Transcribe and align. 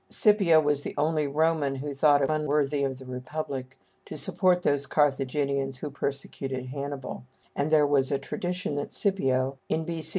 Scipio 0.09 0.59
was 0.59 0.81
the 0.81 0.95
only 0.97 1.27
Roman 1.27 1.75
who 1.75 1.93
thought 1.93 2.23
it 2.23 2.31
unworthy 2.31 2.83
of 2.83 2.97
the 2.97 3.05
republic 3.05 3.77
to 4.05 4.17
support 4.17 4.63
those 4.63 4.87
Carthaginians 4.87 5.77
who 5.77 5.91
persecuted 5.91 6.65
Hannibal; 6.69 7.23
and 7.55 7.69
there 7.69 7.85
was 7.85 8.11
a 8.11 8.17
tradition 8.17 8.73
that 8.77 8.91
Scipio, 8.93 9.59
in 9.69 9.85
B.C. 9.85 10.09